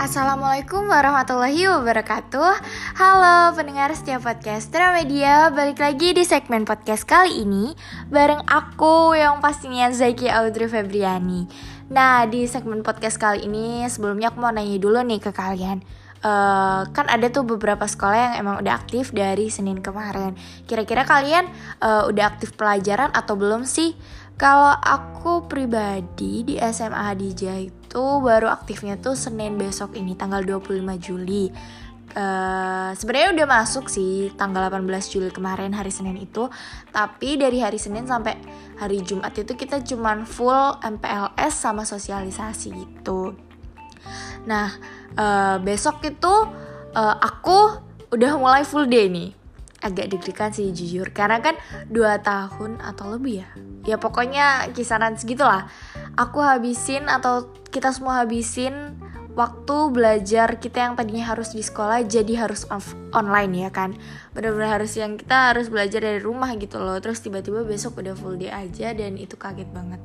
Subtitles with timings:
[0.00, 2.52] Assalamualaikum warahmatullahi wabarakatuh
[2.96, 7.76] Halo pendengar setiap podcast Media Balik lagi di segmen podcast kali ini
[8.08, 11.44] Bareng aku yang pastinya Zaiki Audrey Febriani
[11.92, 15.84] Nah di segmen podcast kali ini Sebelumnya aku mau nanya dulu nih ke kalian
[16.20, 20.36] Uh, kan ada tuh beberapa sekolah yang emang udah aktif dari Senin kemarin.
[20.68, 21.48] Kira-kira kalian
[21.80, 23.96] uh, udah aktif pelajaran atau belum sih?
[24.36, 30.78] Kalau aku pribadi di SMA Hadijah itu baru aktifnya tuh Senin besok ini tanggal 25
[31.02, 31.50] Juli.
[32.10, 36.46] Uh, sebenarnya udah masuk sih tanggal 18 Juli kemarin hari Senin itu.
[36.94, 38.38] Tapi dari hari Senin sampai
[38.78, 43.34] hari Jumat itu kita cuman full MPLS sama sosialisasi gitu.
[44.46, 44.70] Nah
[45.18, 46.34] uh, besok itu
[46.94, 49.39] uh, aku udah mulai full day nih
[49.80, 51.10] agak deg-degan sih jujur.
[51.12, 51.56] Karena kan
[51.88, 53.48] dua tahun atau lebih ya.
[53.88, 55.68] Ya pokoknya kisaran segitulah.
[56.16, 58.96] Aku habisin atau kita semua habisin
[59.32, 62.68] waktu belajar kita yang tadinya harus di sekolah jadi harus
[63.16, 63.96] online ya kan.
[64.36, 67.00] Benar-benar harus yang kita harus belajar dari rumah gitu loh.
[67.00, 70.00] Terus tiba-tiba besok udah full day aja dan itu kaget banget.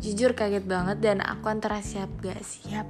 [0.00, 2.88] Jujur kaget banget dan aku antara siap gak siap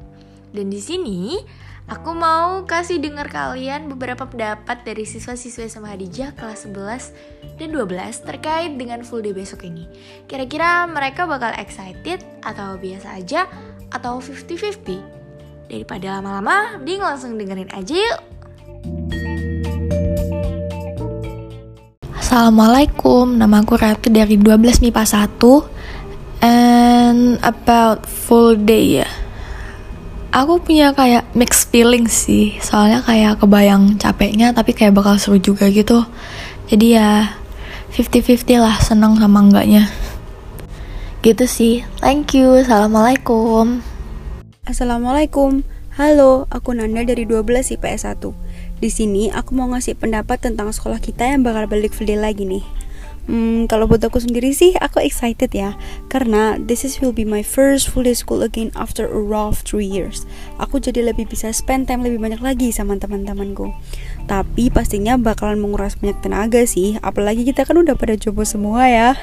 [0.50, 1.38] dan di sini
[1.86, 8.26] aku mau kasih dengar kalian beberapa pendapat dari siswa-siswa SMA Hadijah kelas 11 dan 12
[8.26, 9.86] terkait dengan full day besok ini.
[10.26, 13.46] Kira-kira mereka bakal excited atau biasa aja
[13.94, 15.70] atau 50-50?
[15.70, 18.18] Daripada lama-lama, mending langsung dengerin aja yuk.
[22.18, 29.10] Assalamualaikum, nama aku Ratu dari 12 MIPA 1 And about full day ya
[30.30, 32.58] aku punya kayak mixed feeling sih.
[32.62, 36.06] Soalnya kayak kebayang capeknya tapi kayak bakal seru juga gitu.
[36.70, 37.34] Jadi ya
[37.94, 39.90] 50-50 lah seneng sama enggaknya.
[41.20, 41.74] Gitu sih.
[41.98, 42.62] Thank you.
[42.62, 43.82] Assalamualaikum.
[44.64, 45.66] Assalamualaikum.
[45.98, 51.04] Halo aku Nanda dari 12 IPS 1 di sini aku mau ngasih pendapat tentang sekolah
[51.04, 52.64] kita yang bakal balik full lagi nih
[53.28, 55.78] Hmm, kalau buat aku sendiri sih, aku excited ya,
[56.10, 59.86] karena this is will be my first full day school again after a rough three
[59.86, 60.26] years.
[60.58, 63.70] Aku jadi lebih bisa spend time lebih banyak lagi sama teman-temanku.
[64.26, 69.14] Tapi pastinya bakalan menguras banyak tenaga sih, apalagi kita kan udah pada coba semua ya.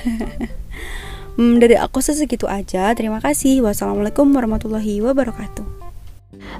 [1.37, 2.95] hmm, dari aku segitu aja.
[2.95, 3.59] Terima kasih.
[3.59, 5.66] Wassalamualaikum warahmatullahi wabarakatuh.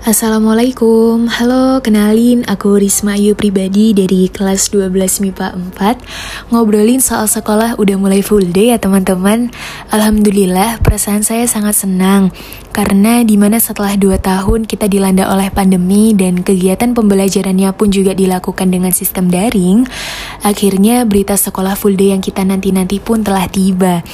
[0.06, 4.94] Assalamualaikum, halo kenalin aku Risma Ayu pribadi dari kelas 12
[5.25, 9.50] MIPA 4 Ngobrolin soal sekolah udah mulai full day ya teman-teman.
[9.90, 12.30] Alhamdulillah perasaan saya sangat senang.
[12.69, 18.13] Karena di mana setelah 2 tahun kita dilanda oleh pandemi dan kegiatan pembelajarannya pun juga
[18.13, 19.90] dilakukan dengan sistem daring
[20.46, 24.06] Akhirnya berita sekolah full day yang kita nanti-nanti pun telah tiba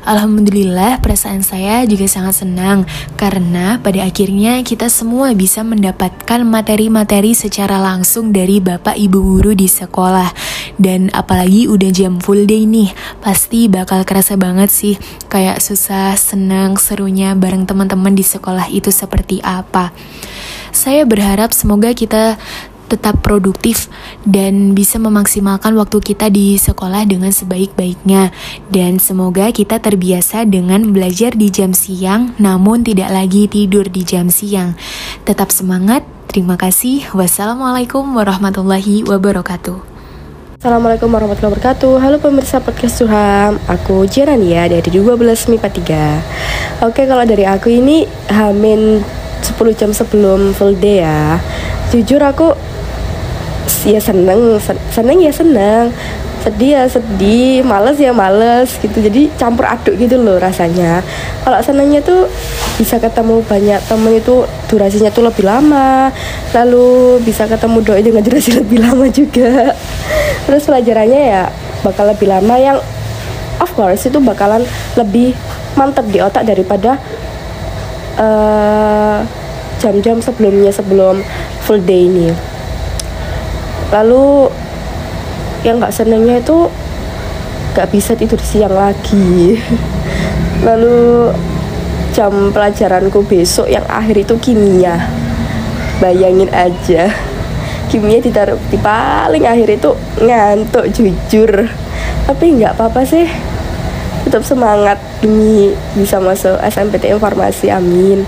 [0.00, 2.88] Alhamdulillah perasaan saya juga sangat senang
[3.20, 9.68] Karena pada akhirnya kita semua bisa mendapatkan materi-materi secara langsung dari Bapak Ibu guru di
[9.68, 10.32] sekolah.
[10.80, 12.88] Dan apalagi udah jam full day nih,
[13.20, 14.96] pasti bakal kerasa banget sih
[15.28, 19.92] kayak susah, senang, serunya bareng teman-teman di sekolah itu seperti apa.
[20.70, 22.38] Saya berharap semoga kita
[22.90, 23.86] tetap produktif
[24.26, 28.34] dan bisa memaksimalkan waktu kita di sekolah dengan sebaik-baiknya.
[28.66, 34.26] Dan semoga kita terbiasa dengan belajar di jam siang, namun tidak lagi tidur di jam
[34.26, 34.74] siang.
[35.22, 36.02] Tetap semangat.
[36.26, 37.10] Terima kasih.
[37.14, 39.90] Wassalamualaikum warahmatullahi wabarakatuh.
[40.60, 45.16] Assalamualaikum warahmatullahi wabarakatuh Halo pemirsa podcast Suham Aku Jirania dari 12
[45.56, 45.68] MIPA
[46.84, 49.00] 3 Oke kalau dari aku ini Hamin
[49.40, 51.40] 10 jam sebelum full day ya
[51.88, 52.52] Jujur aku
[53.84, 54.60] ya seneng.
[54.92, 55.92] Seneng ya seneng.
[56.40, 57.64] Sedih ya sedih.
[57.64, 58.98] Males ya males gitu.
[59.00, 61.04] Jadi campur aduk gitu loh rasanya.
[61.44, 62.28] Kalau senengnya tuh
[62.76, 66.12] bisa ketemu banyak temen itu durasinya tuh lebih lama.
[66.52, 69.72] Lalu bisa ketemu doi dengan durasi lebih lama juga.
[70.48, 71.44] Terus pelajarannya ya
[71.80, 72.78] bakal lebih lama yang
[73.60, 74.64] of course itu bakalan
[74.96, 75.36] lebih
[75.76, 77.00] mantap di otak daripada
[78.20, 79.18] eh,
[79.80, 81.24] jam-jam uh, sebelumnya sebelum
[81.64, 82.49] full day ini
[83.90, 84.48] lalu
[85.66, 86.70] yang nggak senengnya itu
[87.74, 89.58] nggak bisa tidur siang lagi.
[90.66, 91.30] Lalu
[92.10, 94.98] jam pelajaranku besok yang akhir itu kimia.
[96.02, 97.08] Bayangin aja.
[97.90, 99.90] Kimia ditaruh di paling akhir itu
[100.22, 101.66] ngantuk jujur.
[102.26, 103.26] Tapi nggak apa-apa sih.
[104.26, 108.22] Tetap semangat demi bisa masuk SMPT Informasi amin.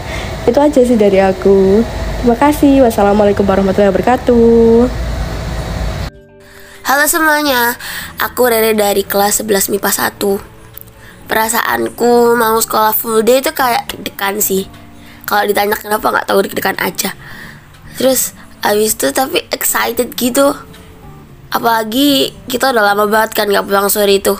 [0.49, 1.85] Itu aja sih dari aku.
[2.23, 2.83] Terima kasih.
[2.83, 5.02] Wassalamualaikum warahmatullahi wabarakatuh
[6.83, 7.79] Halo semuanya,
[8.19, 14.43] aku Rere dari kelas 11 MIPA 1 Perasaanku mau sekolah full day itu kayak dekan
[14.43, 14.67] sih.
[15.23, 17.15] Kalau ditanya kenapa nggak tahu deg-degan aja.
[17.95, 18.35] Terus
[18.67, 20.59] abis itu tapi excited gitu.
[21.55, 24.35] Apalagi kita udah lama banget kan nggak pulang sore itu.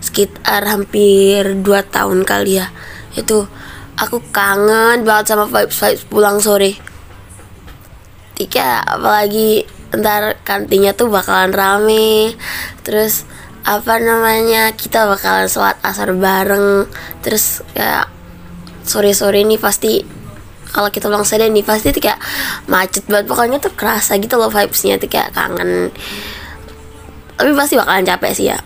[0.00, 1.60] Sekitar hampir 2
[1.92, 2.72] tahun kali ya.
[3.12, 3.44] Itu
[4.00, 6.80] aku kangen banget sama vibes vibes pulang sore.
[8.32, 12.34] Tiga apalagi ntar kantinnya tuh bakalan rame.
[12.82, 13.26] Terus
[13.66, 16.90] apa namanya kita bakalan sholat asar bareng.
[17.22, 18.10] Terus kayak
[18.86, 20.02] sore sore ini pasti
[20.70, 22.18] kalau kita pulang sore nih pasti tuh kayak
[22.66, 23.26] macet banget.
[23.30, 25.94] Pokoknya tuh kerasa gitu loh vibesnya tuh kayak kangen.
[27.36, 28.58] Tapi pasti bakalan capek sih ya.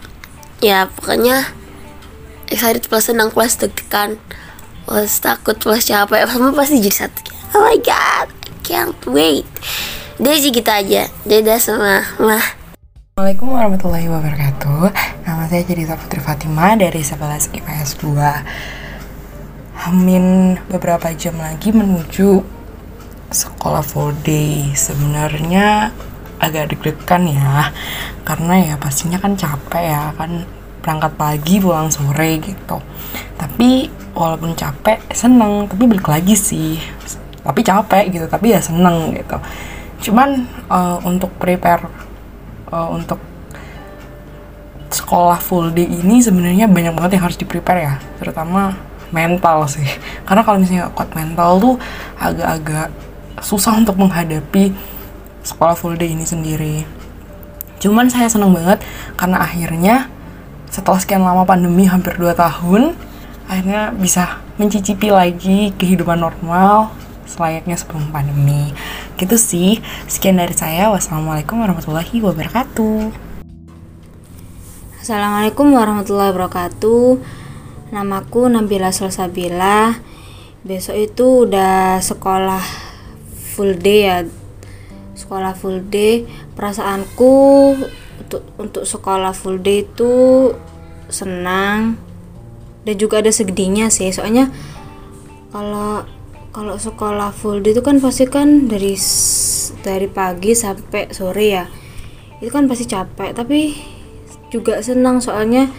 [0.60, 1.48] Ya pokoknya
[2.52, 4.20] excited plus senang plus deg-degan.
[4.84, 6.24] Plus takut plus capek.
[6.32, 7.20] Semua pasti jadi satu.
[7.50, 9.46] Oh my god I can't wait
[10.20, 11.08] Udah sih gitu aja.
[11.24, 12.44] Dadah semua Mah
[13.16, 14.92] Assalamualaikum warahmatullahi wabarakatuh.
[15.24, 22.44] Nama saya Jedita Putri Fatima dari 11 IPS 2 Hamin beberapa jam lagi menuju
[23.32, 24.68] sekolah full day.
[24.76, 25.88] Sebenarnya
[26.36, 27.72] agak deg-degan ya
[28.20, 30.44] Karena ya pastinya kan capek ya kan
[30.84, 32.76] berangkat pagi pulang sore gitu.
[33.40, 35.64] Tapi walaupun capek seneng.
[35.64, 36.76] Tapi balik lagi sih.
[37.40, 39.40] Tapi capek gitu tapi ya seneng gitu
[40.00, 41.84] cuman uh, untuk prepare
[42.72, 43.20] uh, untuk
[44.90, 47.94] sekolah full day ini sebenarnya banyak banget yang harus di prepare ya.
[48.18, 48.74] Terutama
[49.14, 49.86] mental sih.
[50.26, 51.74] Karena kalau misalnya kuat mental tuh
[52.18, 52.90] agak-agak
[53.40, 54.74] susah untuk menghadapi
[55.46, 56.84] sekolah full day ini sendiri.
[57.80, 58.84] Cuman saya senang banget
[59.16, 60.12] karena akhirnya
[60.68, 62.92] setelah sekian lama pandemi hampir 2 tahun
[63.48, 66.92] akhirnya bisa mencicipi lagi kehidupan normal
[67.30, 68.74] selayaknya sebelum pandemi.
[69.14, 69.78] Gitu sih.
[70.10, 70.90] Sekian dari saya.
[70.90, 73.14] Wassalamualaikum warahmatullahi wabarakatuh.
[74.98, 77.06] Assalamualaikum warahmatullahi wabarakatuh.
[77.94, 79.94] Namaku Nabila Salsabila.
[80.66, 82.60] Besok itu udah sekolah
[83.54, 84.18] full day ya.
[85.14, 86.26] Sekolah full day.
[86.58, 87.34] Perasaanku
[88.20, 90.50] untuk untuk sekolah full day itu
[91.10, 91.98] senang
[92.84, 94.12] dan juga ada segedinya sih.
[94.12, 94.52] Soalnya
[95.50, 96.06] kalau
[96.50, 98.98] kalau sekolah full day itu kan pasti kan dari
[99.86, 101.64] dari pagi sampai sore ya.
[102.42, 103.78] Itu kan pasti capek tapi
[104.50, 105.70] juga senang soalnya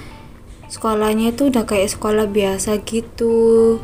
[0.72, 3.80] sekolahnya itu udah kayak sekolah biasa gitu.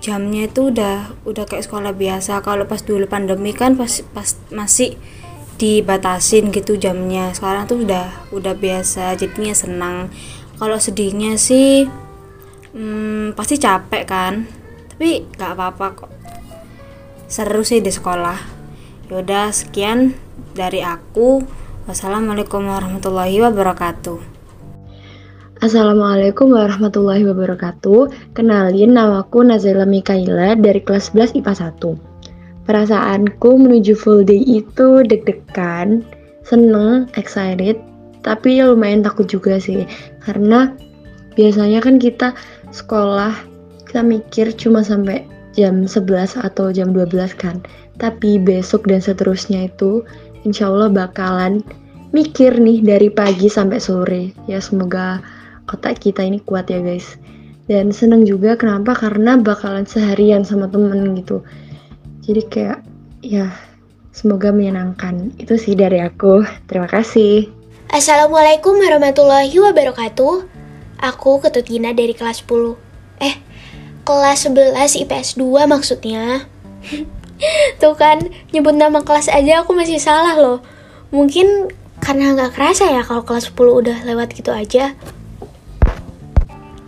[0.00, 2.40] Jamnya itu udah udah kayak sekolah biasa.
[2.46, 4.94] Kalau pas dulu pandemi kan pas pas masih
[5.58, 7.34] dibatasin gitu jamnya.
[7.34, 10.14] Sekarang tuh udah udah biasa jadinya senang.
[10.62, 11.90] Kalau sedihnya sih
[12.70, 14.34] hmm, pasti capek kan.
[14.94, 16.19] Tapi nggak apa-apa kok
[17.30, 18.36] seru sih di sekolah.
[19.06, 20.18] Yaudah sekian
[20.52, 21.46] dari aku.
[21.86, 24.18] Wassalamualaikum warahmatullahi wabarakatuh.
[25.62, 28.34] Assalamualaikum warahmatullahi wabarakatuh.
[28.34, 36.02] Kenalin namaku Nazila Mikaila dari kelas 11 IPA 1 Perasaanku menuju full day itu deg-degan,
[36.42, 37.78] seneng, excited
[38.26, 39.86] Tapi lumayan takut juga sih.
[40.26, 40.74] Karena
[41.38, 42.34] biasanya kan kita
[42.74, 43.32] sekolah
[43.86, 47.62] kita mikir cuma sampai jam 11 atau jam 12 kan.
[47.98, 50.04] Tapi besok dan seterusnya itu
[50.46, 51.60] insya Allah bakalan
[52.10, 54.22] mikir nih dari pagi sampai sore.
[54.46, 55.20] Ya semoga
[55.70, 57.18] otak kita ini kuat ya guys.
[57.70, 58.98] Dan seneng juga kenapa?
[58.98, 61.46] Karena bakalan seharian sama temen gitu.
[62.26, 62.78] Jadi kayak
[63.22, 63.46] ya
[64.10, 65.30] semoga menyenangkan.
[65.38, 66.42] Itu sih dari aku.
[66.66, 67.46] Terima kasih.
[67.90, 70.46] Assalamualaikum warahmatullahi wabarakatuh.
[71.00, 72.89] Aku Ketutina dari kelas 10 Eh,
[74.04, 74.76] kelas 11
[75.06, 76.46] IPS 2 maksudnya.
[77.80, 78.20] Tuh kan,
[78.52, 80.58] nyebut nama kelas aja aku masih salah loh.
[81.10, 84.96] Mungkin karena nggak kerasa ya kalau kelas 10 udah lewat gitu aja.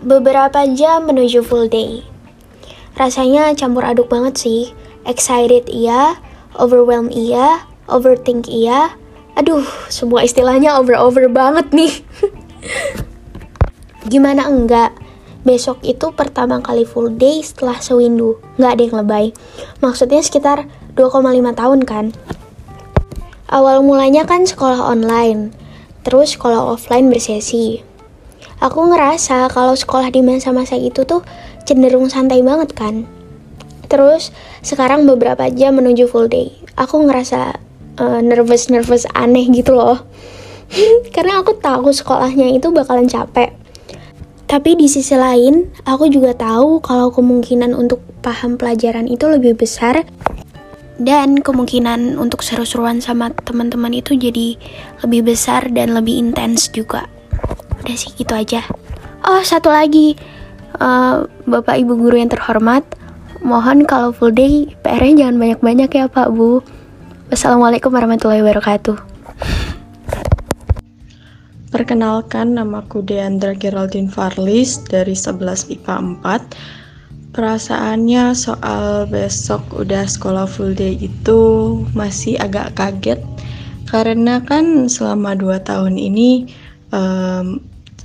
[0.02, 2.02] Beberapa jam menuju full day.
[2.98, 4.62] Rasanya campur aduk banget sih.
[5.08, 6.20] Excited iya,
[6.58, 8.94] overwhelmed iya, overthink iya.
[9.32, 11.92] Aduh, semua istilahnya over-over banget nih.
[14.12, 14.92] Gimana enggak?
[15.42, 18.38] Besok itu pertama kali full day setelah sewindu.
[18.58, 19.26] Nggak ada yang lebay.
[19.82, 21.22] Maksudnya sekitar 2,5
[21.54, 22.06] tahun kan.
[23.52, 25.52] Awal mulanya kan sekolah online,
[26.08, 27.84] terus sekolah offline bersesi.
[28.62, 31.20] Aku ngerasa kalau sekolah di masa-masa itu tuh
[31.68, 33.04] cenderung santai banget kan.
[33.92, 34.32] Terus
[34.64, 37.60] sekarang beberapa jam menuju full day, aku ngerasa
[38.00, 40.00] uh, nervous-nervous aneh gitu loh.
[41.14, 43.61] Karena aku tahu sekolahnya itu bakalan capek
[44.52, 50.04] tapi di sisi lain, aku juga tahu kalau kemungkinan untuk paham pelajaran itu lebih besar
[51.00, 54.60] dan kemungkinan untuk seru-seruan sama teman-teman itu jadi
[55.00, 57.08] lebih besar dan lebih intens juga.
[57.80, 58.60] Udah sih gitu aja.
[59.24, 60.20] Oh, satu lagi.
[60.76, 62.84] Uh, Bapak Ibu guru yang terhormat,
[63.40, 66.60] mohon kalau full day PR-nya jangan banyak-banyak ya Pak Bu.
[67.32, 69.11] Wassalamualaikum warahmatullahi wabarakatuh.
[71.72, 77.32] Perkenalkan, namaku Deandra Geraldine Farlis dari 11 IPA 4.
[77.32, 81.40] Perasaannya soal besok udah sekolah full day itu
[81.96, 83.24] masih agak kaget.
[83.88, 86.52] Karena kan selama 2 tahun ini
[86.92, 87.56] um,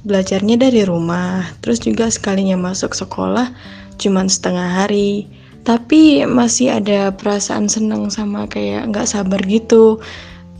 [0.08, 3.52] belajarnya dari rumah, terus juga sekalinya masuk sekolah
[4.00, 5.28] cuman setengah hari.
[5.68, 10.00] Tapi masih ada perasaan senang sama kayak nggak sabar gitu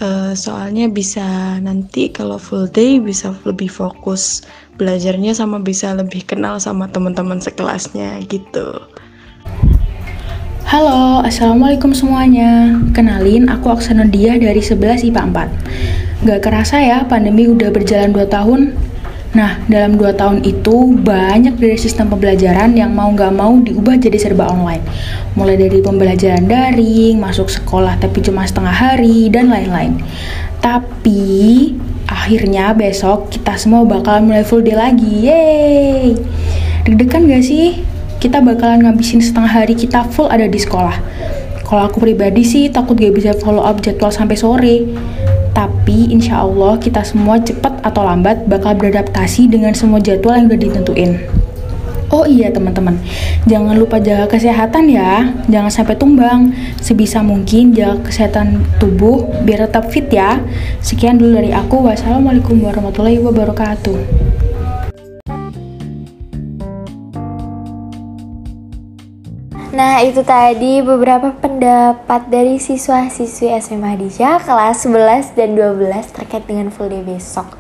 [0.02, 4.46] uh, soalnya bisa nanti kalau full day bisa lebih fokus
[4.78, 8.78] belajarnya sama bisa lebih kenal sama teman-teman sekelasnya gitu.
[10.68, 12.76] Halo, Assalamualaikum semuanya.
[12.92, 18.28] Kenalin, aku Aksana Dia dari 11 IPA 4 Gak kerasa ya, pandemi udah berjalan 2
[18.28, 18.76] tahun
[19.38, 24.18] Nah, dalam dua tahun itu banyak dari sistem pembelajaran yang mau nggak mau diubah jadi
[24.18, 24.82] serba online.
[25.38, 30.02] Mulai dari pembelajaran daring, masuk sekolah tapi cuma setengah hari, dan lain-lain.
[30.58, 31.70] Tapi,
[32.10, 35.30] akhirnya besok kita semua bakalan mulai full day lagi.
[35.30, 36.18] Yeay!
[36.90, 37.86] Deg-degan gak sih?
[38.18, 40.98] Kita bakalan ngabisin setengah hari kita full ada di sekolah.
[41.68, 44.76] Kalau aku pribadi sih takut gak bisa follow up jadwal sampai sore.
[45.52, 50.60] Tapi insya Allah kita semua cepat atau lambat bakal beradaptasi dengan semua jadwal yang udah
[50.64, 51.12] ditentuin.
[52.08, 52.96] Oh iya teman-teman,
[53.52, 56.56] jangan lupa jaga kesehatan ya, jangan sampai tumbang.
[56.80, 60.40] Sebisa mungkin jaga kesehatan tubuh biar tetap fit ya.
[60.80, 64.47] Sekian dulu dari aku, wassalamualaikum warahmatullahi wabarakatuh.
[69.78, 76.74] Nah itu tadi beberapa pendapat dari siswa-siswi SMA Hadijah kelas 11 dan 12 terkait dengan
[76.74, 77.54] full day besok.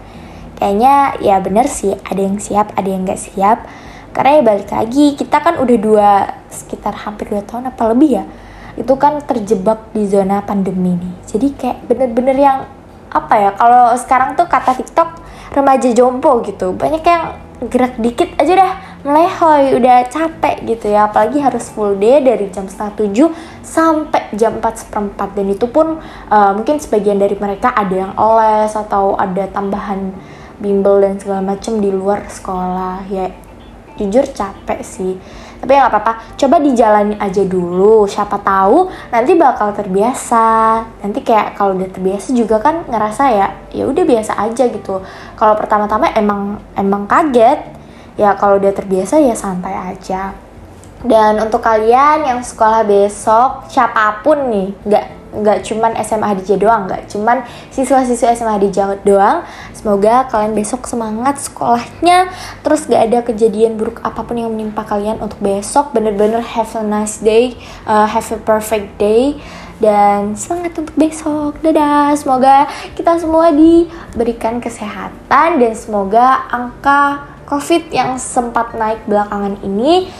[0.58, 3.70] Kayaknya ya bener sih ada yang siap ada yang gak siap.
[4.18, 6.10] Karena ya balik lagi kita kan udah dua
[6.50, 8.26] sekitar hampir dua tahun apa lebih ya
[8.74, 11.14] Itu kan terjebak di zona pandemi nih.
[11.22, 12.66] Jadi kayak bener-bener yang
[13.14, 15.22] apa ya kalau sekarang tuh kata TikTok
[15.54, 16.74] remaja jompo gitu.
[16.74, 17.24] Banyak yang
[17.70, 21.10] gerak dikit aja dah melehoy udah capek gitu ya.
[21.10, 23.30] Apalagi harus full day dari jam setengah tujuh
[23.62, 25.38] sampai jam empat seperempat.
[25.38, 30.16] Dan itu pun uh, mungkin sebagian dari mereka ada yang oles atau ada tambahan
[30.58, 33.06] bimbel dan segala macem di luar sekolah.
[33.12, 33.30] Ya
[33.98, 35.18] jujur capek sih.
[35.58, 36.14] Tapi ya nggak apa-apa.
[36.38, 38.06] Coba dijalani aja dulu.
[38.06, 40.86] Siapa tahu nanti bakal terbiasa.
[41.02, 45.02] Nanti kayak kalau udah terbiasa juga kan ngerasa ya ya udah biasa aja gitu.
[45.34, 47.77] Kalau pertama-tama emang emang kaget
[48.18, 50.34] ya kalau udah terbiasa ya santai aja
[51.06, 56.82] dan untuk kalian yang sekolah besok siapa pun nih nggak nggak cuman SMA Hadijah doang,
[56.90, 59.46] nggak cuman siswa-siswa SMA Hadijah doang.
[59.76, 62.32] Semoga kalian besok semangat sekolahnya,
[62.66, 65.94] terus gak ada kejadian buruk apa pun yang menimpa kalian untuk besok.
[65.94, 67.54] Bener-bener have a nice day,
[67.86, 69.38] uh, have a perfect day,
[69.78, 71.60] dan semangat untuk besok.
[71.62, 72.66] Dadah, semoga
[72.98, 80.12] kita semua diberikan kesehatan dan semoga angka COVID yang sempat naik belakangan ini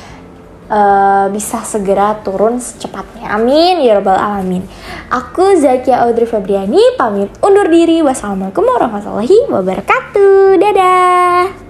[0.72, 3.36] uh, bisa segera turun secepatnya.
[3.36, 4.64] Amin ya rabbal alamin.
[5.12, 8.00] Aku Zakia Audrey Febriani pamit undur diri.
[8.00, 10.56] Wassalamualaikum warahmatullahi wabarakatuh.
[10.56, 11.67] Dadah.